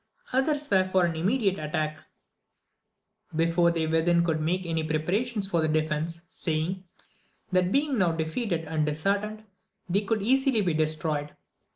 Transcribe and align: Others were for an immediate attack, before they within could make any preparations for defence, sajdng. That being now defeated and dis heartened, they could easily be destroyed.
Others 0.33 0.71
were 0.71 0.87
for 0.87 1.05
an 1.05 1.15
immediate 1.15 1.59
attack, 1.63 2.05
before 3.35 3.69
they 3.69 3.85
within 3.85 4.23
could 4.25 4.41
make 4.41 4.65
any 4.65 4.83
preparations 4.83 5.47
for 5.47 5.67
defence, 5.67 6.21
sajdng. 6.27 6.81
That 7.51 7.71
being 7.71 7.99
now 7.99 8.11
defeated 8.11 8.61
and 8.65 8.83
dis 8.83 9.03
heartened, 9.03 9.43
they 9.87 10.01
could 10.01 10.23
easily 10.23 10.61
be 10.61 10.73
destroyed. 10.73 11.35